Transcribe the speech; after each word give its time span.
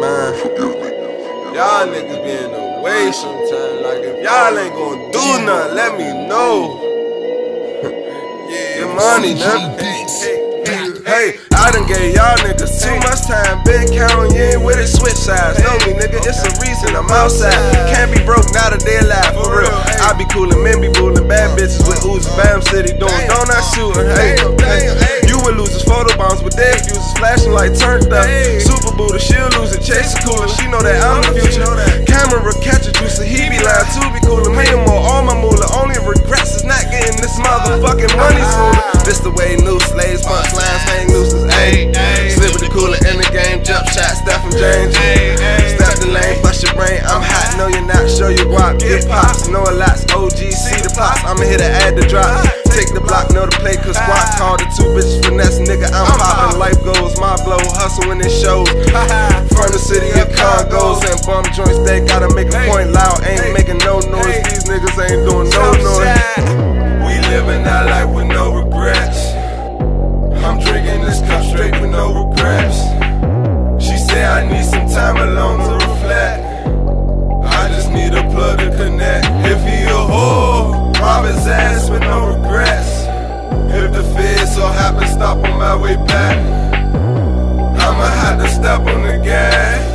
Man, 0.00 0.34
y'all 1.54 1.86
niggas 1.86 2.24
be 2.24 2.30
in 2.30 2.50
the 2.50 2.80
way 2.82 3.12
sometimes. 3.12 3.80
Like, 3.84 4.00
if 4.00 4.24
y'all 4.24 4.56
ain't 4.56 4.74
gonna 4.74 5.12
do 5.12 5.44
nothing, 5.44 5.74
let 5.76 5.98
me 5.98 6.08
know. 6.28 6.80
yeah, 8.48 8.78
Get 8.78 8.96
money, 8.96 9.34
nigga. 9.34 9.92
Hey, 11.02 11.36
I 11.52 11.70
done 11.74 11.86
gave 11.86 12.14
y'all 12.14 12.38
niggas 12.40 12.78
too 12.78 12.94
much 13.04 13.26
time. 13.26 13.60
Been 13.68 13.90
counting, 13.90 14.32
you 14.32 14.56
ain't 14.56 14.62
with 14.64 14.78
it, 14.78 14.88
switch 14.88 15.18
sides. 15.18 15.58
Know 15.60 15.74
me, 15.84 15.98
nigga, 15.98 16.22
it's 16.22 16.40
a 16.40 16.50
reason 16.62 16.94
I'm 16.94 17.10
outside. 17.10 17.52
Can't 17.90 18.08
be 18.14 18.22
broke, 18.24 18.46
not 18.54 18.72
a 18.72 18.78
day 18.78 19.02
alive, 19.02 19.34
for 19.34 19.60
real. 19.60 19.76
I 20.06 20.14
be 20.16 20.24
coolin', 20.30 20.62
men 20.62 20.80
be 20.80 20.88
bullin', 20.88 21.26
bad 21.28 21.58
bitches 21.58 21.82
with 21.84 22.00
Uzi, 22.06 22.30
Bam 22.38 22.62
City 22.62 22.96
doing 22.96 23.22
donut 23.28 23.62
shooting. 23.74 24.08
Flashing 27.22 27.54
like 27.54 27.70
turned 27.78 28.10
up. 28.10 28.26
Super 28.58 28.90
Buddha, 28.98 29.22
she'll 29.22 29.46
lose 29.54 29.70
it, 29.70 29.86
chase 29.86 30.10
a 30.10 30.18
cooler. 30.26 30.50
She 30.50 30.66
know 30.66 30.82
that 30.82 30.98
I'm 30.98 31.22
the 31.22 31.38
future. 31.38 31.62
Camera 32.02 32.42
catch 32.58 32.90
a 32.90 32.92
juicer, 32.98 33.22
he 33.22 33.46
be 33.46 33.62
lying 33.62 33.86
to 33.94 34.10
be. 34.10 34.22
Me 34.50 34.66
and 34.68 34.82
more, 34.84 34.98
all 34.98 35.22
my 35.22 35.38
moolah. 35.38 35.70
Only 35.78 35.96
regrets 36.02 36.58
is 36.58 36.64
not 36.66 36.82
getting 36.90 37.14
this 37.22 37.38
motherfucking 37.38 38.10
money 38.18 38.42
sooner. 38.42 39.06
This 39.06 39.22
the 39.22 39.30
way 39.30 39.54
new 39.54 39.78
slaves, 39.86 40.26
punchlines, 40.26 40.82
hang 40.90 41.06
nooses. 41.14 41.46
Ayy, 41.46 41.94
slip 42.34 42.58
with 42.58 42.66
the 42.66 42.72
cooler 42.74 42.98
in 43.06 43.22
the 43.22 43.28
game, 43.30 43.62
jump 43.62 43.86
shot, 43.94 44.18
Stephen 44.18 44.50
James. 44.58 44.92
Step 45.78 46.02
the 46.02 46.10
lane, 46.10 46.42
bust 46.42 46.66
your 46.66 46.74
brain. 46.74 47.00
I'm 47.06 47.22
hot, 47.22 47.54
no 47.56 47.70
you're 47.70 47.86
not, 47.86 48.10
show 48.10 48.28
you 48.28 48.44
guap, 48.50 48.82
get 48.82 49.06
pops, 49.06 49.46
know 49.48 49.62
a 49.62 49.72
lot. 49.72 49.96
OG, 50.10 50.42
see 50.52 50.78
the 50.82 50.92
pops, 50.98 51.22
I'ma 51.22 51.46
hit 51.46 51.62
to 51.62 51.70
add 51.70 51.94
the 51.94 52.04
drop. 52.10 52.61
Take 53.12 53.28
block, 53.28 53.34
know 53.34 53.44
the 53.44 53.56
play, 53.60 53.76
cause 53.76 53.92
squad 53.92 54.24
call 54.40 54.56
ah. 54.56 54.56
the 54.56 54.66
two 54.72 54.88
bitches 54.96 55.20
finesse, 55.20 55.60
nigga. 55.60 55.84
I'm 55.92 56.08
poppin', 56.16 56.58
life 56.58 56.80
goes, 56.80 57.12
my 57.20 57.36
blow, 57.44 57.60
hustle 57.76 58.08
when 58.08 58.24
it 58.24 58.32
shows. 58.32 58.64
From 59.52 59.68
the 59.68 59.76
city 59.76 60.08
of 60.16 60.32
Congos 60.32 61.04
and 61.04 61.20
bum 61.28 61.44
joints, 61.52 61.76
they 61.84 62.00
gotta 62.00 62.32
make 62.32 62.48
a 62.48 62.56
point 62.64 62.88
loud, 62.96 63.20
ain't 63.28 63.52
making 63.52 63.84
no 63.84 64.00
noise. 64.00 64.40
These 64.48 64.64
niggas 64.64 64.96
ain't 64.96 65.28
doing 65.28 65.44
no 65.52 65.64
noise. 65.76 66.24
We 67.04 67.20
living 67.28 67.68
our 67.68 67.84
life 67.84 68.08
with 68.08 68.32
no 68.32 68.56
regrets. 68.56 69.36
I'm 70.40 70.56
drinking 70.64 71.04
this 71.04 71.20
cup 71.28 71.44
straight 71.44 71.76
with 71.84 71.92
no 71.92 72.32
regrets. 72.32 72.80
She 73.76 74.00
said 74.00 74.24
I 74.24 74.48
need 74.48 74.64
some 74.64 74.88
time 74.88 75.20
alone 75.20 75.60
to 75.60 75.74
reflect. 75.84 76.40
I 77.44 77.68
just 77.76 77.92
need 77.92 78.16
a 78.16 78.24
plug 78.32 78.56
to 78.64 78.72
connect. 78.72 79.28
If 79.44 79.60
he 79.68 79.84
a 79.84 80.00
whore, 80.00 80.96
rob 80.96 81.26
his 81.26 81.44
ass 81.46 81.90
with 81.90 82.00
no 82.00 82.32
regrets. 82.32 82.51
Stop 85.22 85.38
on 85.44 85.56
my 85.56 85.76
way 85.76 85.94
back, 85.94 86.36
I'ma 87.80 88.06
have 88.22 88.40
to 88.40 88.48
step 88.48 88.80
on 88.80 89.02
the 89.06 89.20
gas. 89.22 89.91